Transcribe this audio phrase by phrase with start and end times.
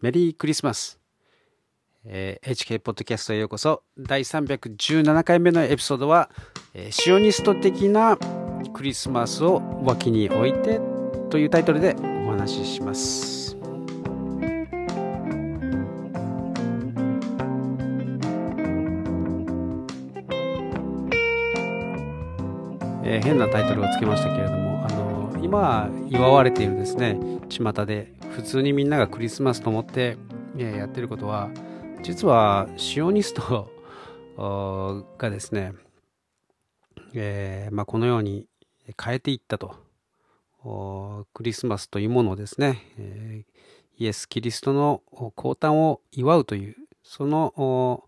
[0.00, 0.98] メリークリスマス、
[2.06, 3.82] えー HK ポッドキャストへようこそ。
[3.98, 6.30] 第317回目のエピソードは、
[6.72, 8.16] えーシオニスト的な
[8.72, 10.80] クリスマスを脇に置いて
[11.28, 13.58] というタイトルでお話しします。
[23.04, 24.59] えー変なタイトルをつけましたけれども
[25.50, 30.16] まあ祝われているですね巷で普通にみんながクリスマスと思って、
[30.56, 31.50] やってることは
[32.02, 33.68] 実はシオニスト
[35.18, 35.72] がですね、
[37.14, 38.46] えーまあ、このように
[39.02, 39.74] 変えていったと。
[41.32, 43.60] クリスマスというものをですね、えー
[43.96, 48.02] イエス・キリストの降誕を祝うというその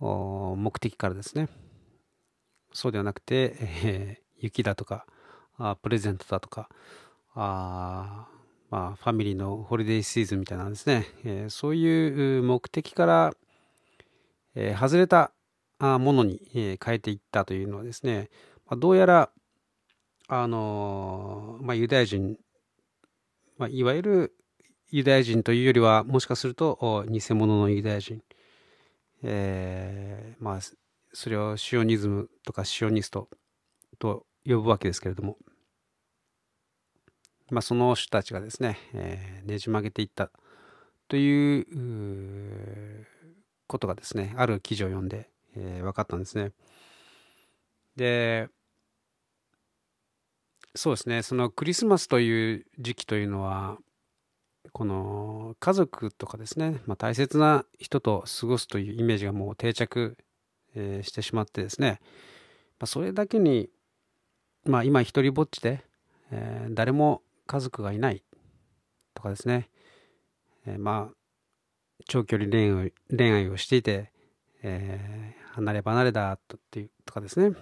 [0.00, 1.48] 目的からですね。
[2.72, 5.04] そうではなくて、えー雪だとか
[5.58, 6.68] あプレゼントだとか
[7.34, 8.26] あ
[8.70, 13.32] まあ、ファミリーのホリデーシーズンみたいなんですね、えーそういう目的から、
[14.54, 15.32] えー外れた
[15.78, 18.28] ものに、えー変えていったというのはですね、
[18.66, 19.30] まあ、どうやら、
[20.26, 22.36] あのまあ、ユダヤ人、
[23.56, 24.34] まあ、いわゆる
[24.90, 28.22] ユダヤ人というよりはもしかすると偽物のユダヤ人、
[29.22, 30.58] えーまあ、
[31.14, 33.28] それをシオニズムとかシオニスト
[33.98, 35.38] と呼ぶわけですけれども、
[37.50, 40.30] まあ、その人たちがですね、えーねじ曲げていった
[41.08, 43.06] という
[43.66, 46.52] ことがですねある記事を読んで、えー分かったんですね。
[47.96, 48.48] で
[50.74, 53.78] そうですねそのクリスマスという時期というのは
[54.72, 60.16] この家族とかですね、まあ、大切な人と過ごすというイメージがもう定着、
[60.74, 62.00] えーしてしまってですね、
[62.78, 63.70] まあ、それだけに、
[64.64, 65.82] まあ、今一人ぼっちで、
[66.30, 68.22] えー誰も家族がいない。
[69.14, 69.68] とかですね、
[70.66, 71.14] えーまあ
[72.06, 74.12] 長距離恋愛恋愛をしていて、
[74.62, 77.56] えー離れ離れだとっていうとかですね。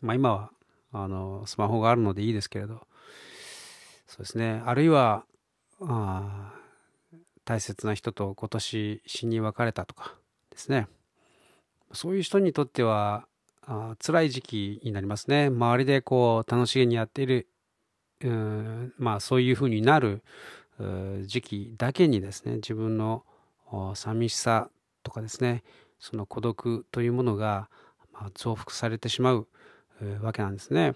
[0.00, 0.50] まあ今は
[0.92, 2.86] あのスマホがあるのでいいですけれど。
[4.06, 4.62] そうですね。
[4.64, 5.24] あるいは
[5.80, 6.52] あ
[7.44, 10.16] 大切な人と今年死に別れたとか
[10.50, 10.88] ですね。
[11.92, 13.28] そういう人にとっては
[13.62, 15.46] あ辛い時期になりますね。
[15.46, 17.46] 周りでこう楽しげにやっている
[18.22, 20.22] うんまあそういうふうになる
[21.24, 23.24] 時期だけにですね自分の
[23.70, 24.70] お寂しさ
[25.02, 25.62] とかですね
[25.98, 27.68] その孤独というものが、
[28.34, 29.48] 増幅されてしまう
[30.20, 30.94] わけなんですね。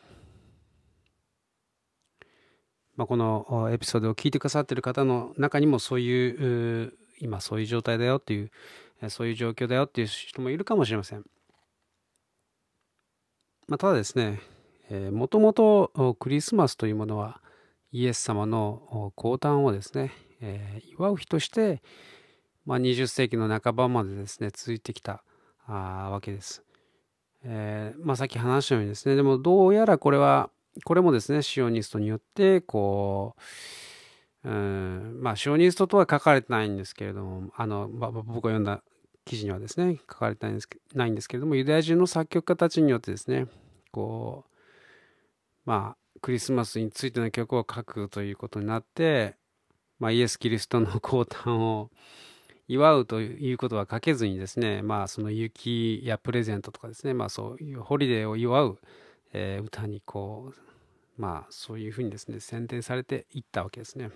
[2.97, 8.51] まあ、このエピソードを聞いてくださっている方の中にもそういう今そういう状態だよっていう
[9.09, 11.25] そういう状況だよっていう人もいるかもしれません。
[13.69, 14.41] まあ、ただですね
[15.13, 17.41] もともとクリスマスというものは
[17.93, 21.83] イエス様の降誕をですね、えー祝う日として、
[22.67, 25.23] まあ、20世紀の半ばまでですね続いてきた
[25.67, 26.63] わけです。
[27.43, 30.51] えーまあ、さっき話したようにですねでもどうやらこれは
[30.85, 33.35] これもですねシオニストによってこ
[34.45, 38.83] ううんまあシオニストとは書かれてないんですけれどもあの、まあ僕が読んだ
[39.25, 43.47] 記事にはですね書かれてないんですけないんですけれどもユダヤ人の作曲家たちによってですね
[43.91, 44.51] こう
[45.65, 49.37] まあクリスマスについての曲を書くということになって、
[49.99, 51.91] まあ、イエス・キリストの降誕を
[52.69, 58.79] 祝うということは書けずにですねまあその雪やプレゼントとかですねまあそういうホリデーを祝う、
[59.33, 64.11] えー歌にこうまあそういうふうにですね選定されていったわけですね。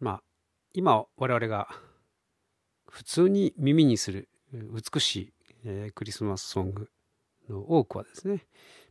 [0.00, 0.22] まあ
[0.74, 1.68] 今我々が
[2.88, 5.32] 普通に耳にする美しい、
[5.64, 6.90] えークリスマスソング
[7.48, 8.46] の多くはですね、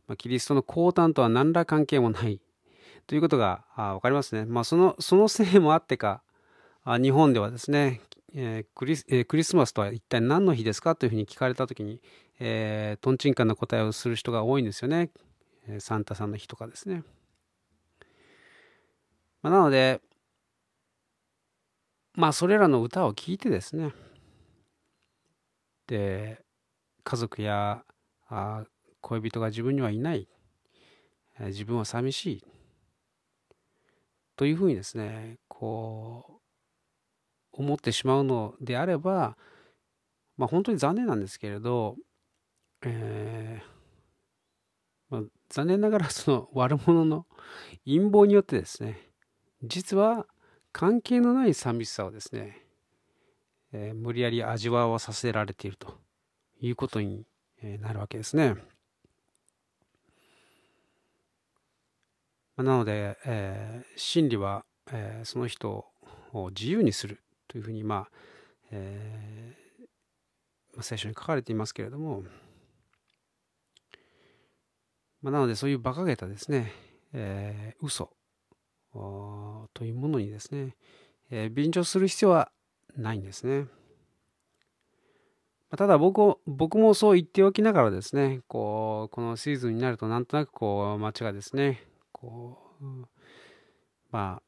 [0.06, 2.40] まあ、キリストの降誕とは何ら関係もない
[3.06, 4.44] ということがあ分かりますね。
[4.44, 6.22] まあ、そのそのせいもあってか
[6.84, 8.00] あ日本ではですね、
[8.34, 12.00] えークリスえークリスマスとは一体何の日ですかというふうに聞かれた時に、
[12.38, 15.10] えー、とんちんかんな答えをする人が多いんですよね。
[15.66, 17.04] えーサンタさんの日とかですね。
[19.42, 20.00] まあ、なので
[22.14, 23.92] まあそれらの歌を聴いてですね
[25.86, 26.44] で
[27.04, 27.84] 家族や
[28.32, 28.64] あ
[29.00, 30.28] 恋人が自分にはいない。
[31.38, 32.44] 自分は寂しい。
[34.36, 36.40] というふうにですねこ
[37.52, 39.36] う思ってしまうのであれば
[40.36, 41.96] まあ本当に残念なんですけれど、
[42.82, 43.64] えー
[45.10, 47.26] まあ、残念ながらその 悪者の
[47.84, 49.10] 陰謀によってですね
[49.62, 50.26] 実は
[50.72, 52.66] 関係のない寂しさをですね、
[53.72, 56.00] えー無理やり味わわさせられていると
[56.60, 57.26] いうことに
[57.80, 58.56] なるわけですね。
[62.56, 65.86] なので、えー、真理は、えー、その人
[66.32, 68.08] を自由にするというふうに、まあ
[68.70, 72.22] えー、聖書に書かれていますけれども、
[75.22, 76.72] まあ、なのでそういう馬鹿げたですね、
[77.12, 78.10] えー、嘘
[78.92, 80.76] というものにですね、
[81.30, 82.50] えー、便乗する必要は
[82.96, 83.66] ないんですね。
[85.76, 91.82] ただ僕僕もそう言っておきながらですね、こう、このシーズンになるとなんとなくこう街がですね、
[92.12, 92.84] こう、
[94.10, 94.42] まあ、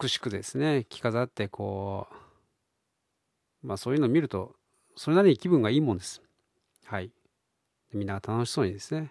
[0.00, 2.06] 美しくですね、着飾ってこ
[3.64, 4.54] う、まあそういうのを見ると、
[4.94, 6.22] それなりに気分がいいもんです。
[6.84, 7.10] はい。
[7.92, 9.10] みんな楽しそうにですね、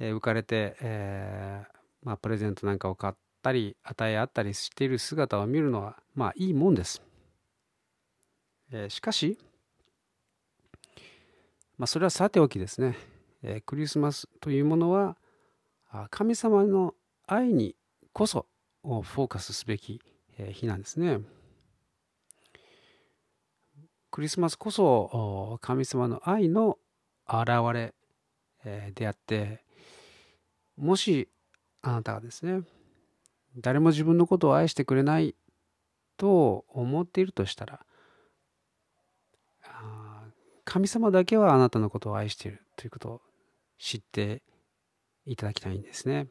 [0.00, 7.03] えー、浮かれて、えー、まあプレゼントなんかを買ったり、与え合ったりしている姿を見るのは、まあいいもんです。
[8.72, 9.38] え、しかし、
[11.76, 12.96] まあ、それはさておきですね、
[13.42, 15.16] えー、クリスマスというものは
[16.10, 16.94] 神様の
[17.26, 17.76] 愛に
[18.12, 18.46] こそ
[18.82, 20.00] フォーカスすべき
[20.52, 21.20] 日なんですね。
[24.10, 26.78] クリスマスこそ神様の愛の
[27.28, 27.94] 現れ
[28.92, 29.64] であって
[30.76, 31.28] もし
[31.82, 32.62] あなたがですね
[33.56, 35.34] 誰も自分のことを愛してくれない
[36.16, 37.80] と思っているとしたら
[40.64, 43.20] 神様だけはあなたのことを愛しているということを
[43.78, 44.42] 知って
[45.26, 46.26] いただきたいんですね。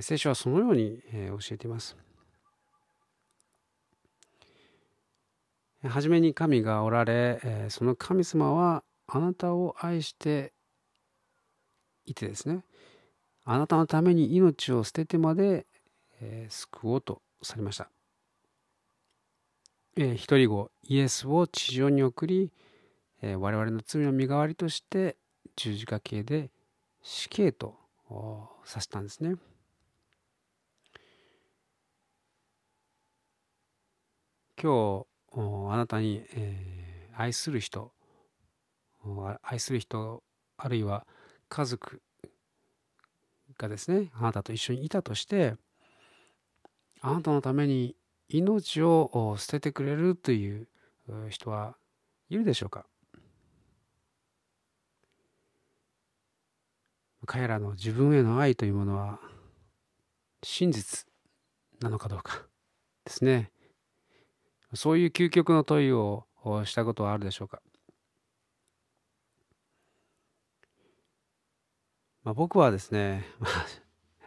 [0.00, 1.96] 聖書はそのように教えています。
[5.82, 10.52] はじめに神がおられ、その神様はあなたを愛して
[12.04, 12.64] いてですね、
[13.44, 15.66] あなたのために命を捨ててまで
[16.48, 17.88] 救おうとされました。
[19.98, 22.52] え、一人子イエスを地上に送り、
[23.22, 25.16] えー、我々の罪の身代わりとして
[25.56, 26.50] 十字架形で
[27.02, 27.74] 死刑と
[28.64, 29.36] させたんですね。
[34.62, 37.92] 今日あなたに、え、愛する人
[39.42, 40.22] 愛する人
[40.58, 41.06] あるいは
[41.48, 42.02] 家族
[43.56, 45.54] がですねあなたと一緒にいたとして
[47.00, 47.96] あなたのために
[48.28, 50.68] 命を捨ててくれるという
[51.28, 51.76] 人は
[52.28, 52.86] いるでしょうか？
[57.26, 59.18] 彼らの自分への愛というものは
[60.42, 61.06] 真実
[61.80, 62.46] なのかどうか
[63.04, 63.50] ですね。
[64.74, 66.26] そういう究極の問いを
[66.64, 67.62] したことはあるでしょうか、
[72.22, 73.24] まあ、僕はですね、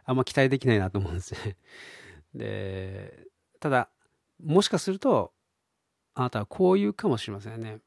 [0.05, 1.57] あんま期待できないなと思うんですね。
[2.33, 3.28] で
[3.59, 3.89] ただ、
[4.43, 5.33] もしかすると、
[6.13, 7.79] あなたはこう言うかもしれませんね。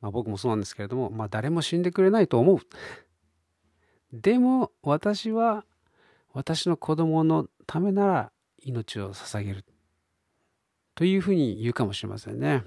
[0.00, 2.58] まあ、僕もそうなんですけれども、まあ、誰も死んでくれないと思う。
[4.12, 5.64] でも、私は、
[6.32, 9.64] 私の子供のためなら命を捧げる。
[10.94, 12.64] というふうに言うかもしれませんね。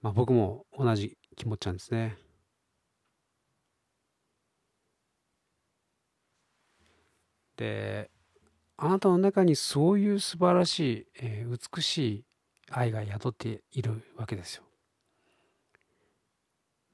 [0.00, 2.16] まあ、僕も同じ気持ちなんですね。
[7.58, 8.10] で
[8.78, 12.24] あなたの中にそういう素晴らしい、えー、美しい
[12.70, 14.62] 愛が宿っているわけですよ。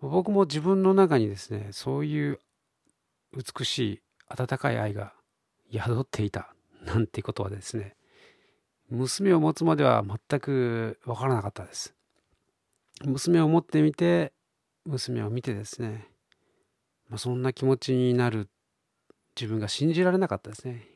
[0.00, 2.40] 僕も自分の中にですねそういう
[3.32, 5.12] 美しい温かい愛が
[5.72, 6.54] 宿っていた
[6.84, 7.96] なんてことはですね
[8.90, 11.94] 娘を持つまでは全く分からなかったです。
[13.04, 14.32] 娘を持ってみて
[14.86, 16.06] 娘を見てですね、
[17.08, 18.48] まあ、そんな気持ちになる
[19.38, 20.86] 自分が信じられなかったですね。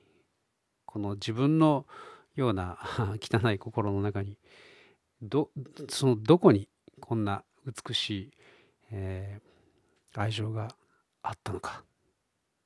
[0.86, 1.86] この自分の
[2.34, 2.78] ような
[3.20, 4.38] 汚い心の中に
[5.20, 5.50] ど
[5.88, 6.68] そのどこに
[7.00, 8.30] こんな美しい、
[8.90, 10.74] えー、愛情が
[11.22, 11.84] あったのか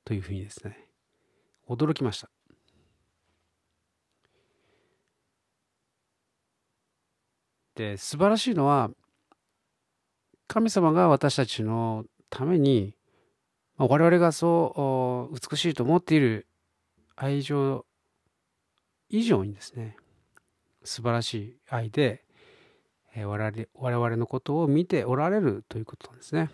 [0.05, 0.89] というふうにですね
[1.67, 2.29] 驚きました
[7.75, 8.91] で素晴らしいのは
[10.47, 12.95] 神様が私たちのために、
[13.87, 16.47] 我々がそう美しいと思っている
[17.15, 17.85] 愛情
[19.09, 19.95] 以上にですね
[20.83, 22.23] 素晴らしい愛で、
[23.15, 26.49] え我々我々のことを見ておられるということなんですね。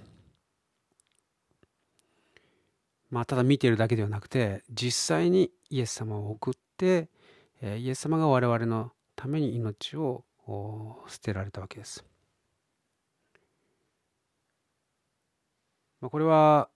[3.09, 7.09] まあ、ただ見ているだけではなくて実際にイエス様を送って、
[7.61, 10.25] えイエス様が我々のために命を
[11.07, 12.05] 捨てられたわけです。
[16.01, 16.69] まあ、これは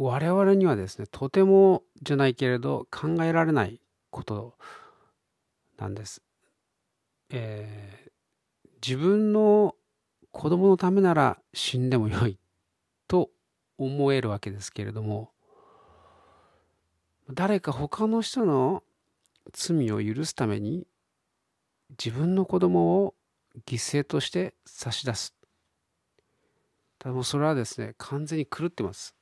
[0.00, 4.54] 我々にはですねとてもじゃないけれど考えられないこと
[5.76, 6.22] なんです。
[7.30, 9.74] えー、自分の
[10.30, 12.38] 子供のためなら死んでもよい
[13.08, 13.30] と
[13.76, 15.30] 思えるわけですけれども
[17.30, 18.84] 誰か他の人の
[19.52, 20.86] 罪を許すために
[22.02, 23.14] 自分の子供を
[23.66, 25.34] 犠牲として差し出す。
[27.00, 29.17] ただもそれはですね、完全に狂ってます。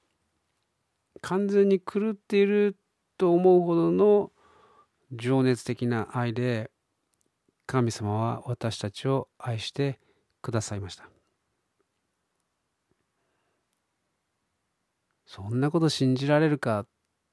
[1.26, 2.76] 完全に狂っている
[3.18, 4.30] と思うほどの
[5.10, 6.70] 情熱的な愛で
[7.66, 9.98] 神様は私たちを愛して
[10.40, 11.10] くださいました。
[15.24, 16.86] そんなこと信じられるか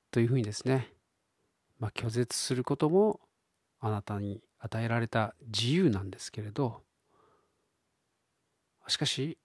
[0.10, 0.92] というふうにですね、
[1.78, 3.20] まあ、拒絶することも
[3.80, 6.82] あなたに与えられた自由なんですけれど
[8.88, 9.38] しかし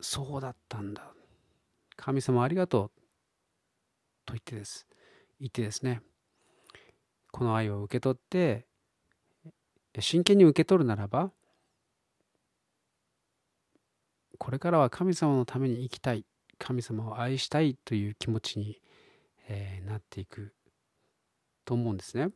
[0.00, 1.12] そうだったんだ
[1.96, 3.01] 神様ありがとう
[4.24, 4.86] と言ってです
[5.40, 6.00] 言ってですね
[7.30, 8.66] この愛を受け取って
[9.98, 11.30] 真剣に受け取るならば
[14.38, 16.24] これからは神様のために生きたい
[16.58, 18.80] 神様を愛したいという気持ちに、
[19.48, 20.52] えー、なっていく
[21.64, 22.30] と思うんですね。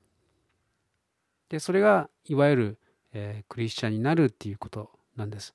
[1.48, 2.78] でそれがいわゆる、
[3.12, 5.54] えー、クリスチャンになるっていうことなんです。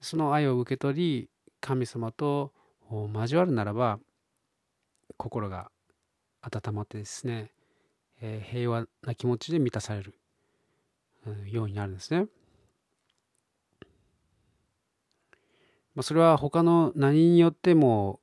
[0.00, 2.52] その愛を受け取り神様と
[2.90, 3.98] 交わるならば
[5.16, 5.70] 心が
[6.42, 7.50] 温まってですね、
[8.20, 10.14] えー、平和な気持ちで満たされる、
[11.26, 12.26] うん、ようになるんですね。
[15.94, 18.20] まあ、それは他の何によっても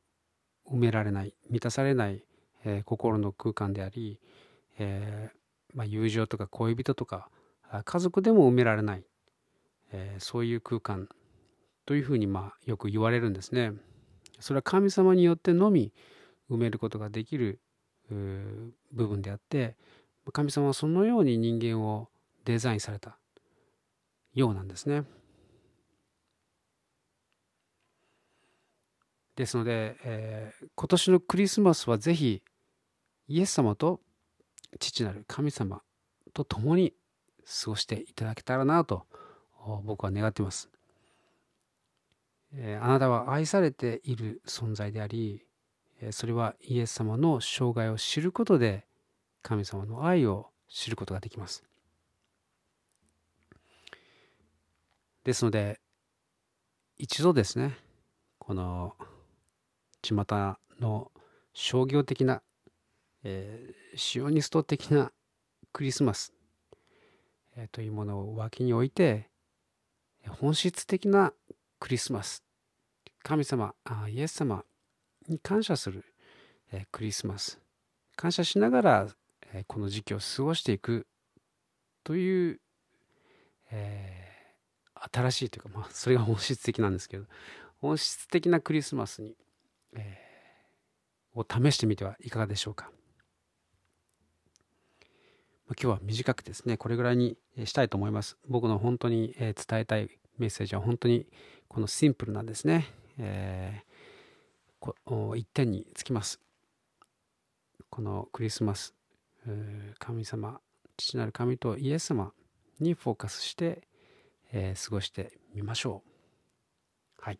[0.69, 2.23] 埋められない満たされない、
[2.65, 4.19] えー、心の空間であり、
[4.77, 7.29] えーまあ、友情とか恋人とか
[7.85, 9.05] 家族でも埋められない、
[9.93, 11.07] えー、そういう空間
[11.85, 13.71] というふうにまあよく言われるんですね。
[14.39, 15.93] それは神様によってのみ
[16.51, 17.59] 埋めることができる
[18.09, 19.77] 部分であって
[20.33, 22.09] 神様はそのように人間を
[22.45, 23.17] デザインされた
[24.33, 25.03] ようなんですね。
[29.35, 32.43] ですので、えー、今年のクリスマスはぜひ
[33.27, 34.01] イエス様と
[34.79, 35.81] 父なる神様
[36.33, 36.93] と共に
[37.63, 39.07] 過ごしていただけたらなと
[39.83, 40.69] 僕は願っています。
[42.53, 45.45] えあなたは愛されている存在であり、
[46.11, 48.85] それはイエス様の生涯を知ることで
[49.43, 51.63] 神様の愛を知ることができます。
[55.23, 55.79] ですので、
[56.97, 57.77] 一度ですね、
[58.39, 58.95] この
[60.01, 60.25] 巷
[60.79, 61.11] の
[61.53, 62.41] 商業的な
[63.23, 65.11] えー、シオニスト的な
[65.71, 66.33] クリスマス、
[67.55, 69.29] えー、というものを脇に置いて
[70.27, 71.33] 本質的な
[71.79, 72.43] クリスマス
[73.21, 74.63] 神様あイエス様
[75.31, 76.05] に感謝する、
[76.71, 77.59] え、クリスマス
[78.15, 79.07] 感謝しながら、
[79.53, 81.07] え、この時期を過ごしていく
[82.03, 82.59] という、
[83.71, 87.25] えー、新しいというか、まあ、それが本質的なんですけど
[87.77, 89.35] 本質的なクリスマスに、
[89.95, 92.91] えー、を試してみてはいかがでしょうか。
[95.79, 98.37] 今日は短くですね、これぐらいにしたいと思います。
[98.49, 101.27] 僕の本当に伝えたいメッセージは本当に
[101.69, 102.87] このシンプルなんですね。
[103.17, 103.90] えー、
[105.35, 106.39] 一点につきます。
[107.89, 108.95] このクリスマス、
[109.99, 110.59] 神様、
[110.97, 112.33] 父なる神とイエス様
[112.79, 113.87] にフォーカスして、
[114.51, 117.21] えー、過ごしてみましょう。
[117.21, 117.39] はい。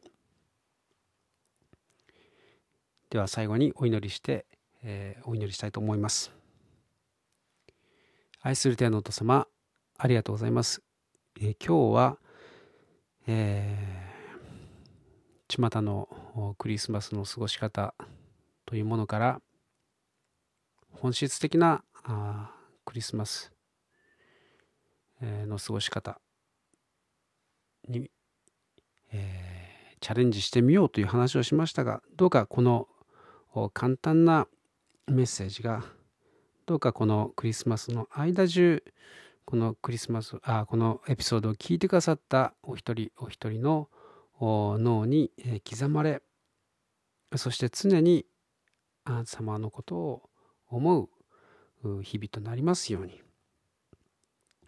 [3.10, 4.46] では最後にお祈りして、
[4.84, 6.32] えー、お祈りしたいと思います。
[8.42, 9.48] 愛する天のお父様、
[9.98, 10.82] ありがとうございます。
[11.40, 12.18] えー、今日は、
[13.28, 16.08] えー、巷の
[16.58, 17.94] クリスマスの過ごし方
[18.66, 19.42] というものから、
[20.92, 22.52] 本質的なあ
[22.86, 23.52] クリスマス、
[25.22, 26.20] の過ごし方
[27.88, 28.10] に、
[29.12, 32.88] えー、チャレンジしてみようという話をしましたが、どうかこの
[33.74, 34.48] 簡単な
[35.08, 35.84] メッセージが
[36.66, 38.84] どうかこのクリスマスの間中
[39.46, 43.90] このクリスマスあこのエピソードを聞いてくださったお一人お一人の
[44.42, 45.32] 脳に
[45.70, 46.22] 刻まれ
[47.36, 48.26] そして常に
[49.06, 50.30] あ様のことを
[50.68, 51.10] 思
[51.84, 53.22] う日々となりますように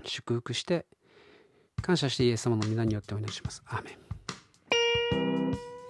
[0.04, 0.86] 祝福して
[1.82, 3.62] 感謝してイエス様の皆によってお願いします。
[3.68, 3.92] アーメ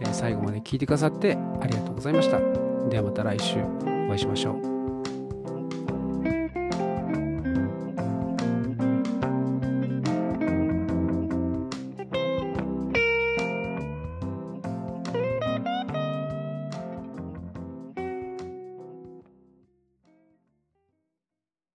[0.10, 2.40] ン最後まで聞いてくださってありがとうございました。
[2.90, 4.73] ではまた来週お会いしましょう。